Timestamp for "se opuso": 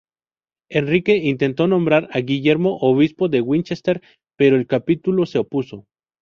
5.27-5.85